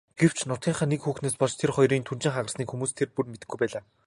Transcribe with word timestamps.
Гэвч 0.19 0.37
нутгийнхаа 0.49 0.87
нэг 0.91 1.01
хүүхнээс 1.03 1.35
болж 1.39 1.53
тэр 1.57 1.71
хоёрын 1.75 2.05
түнжин 2.09 2.33
хагарсныг 2.35 2.67
хүмүүс 2.69 2.91
тэр 2.95 3.09
бүр 3.15 3.25
мэдэхгүй 3.31 3.57
байлаа. 3.59 3.83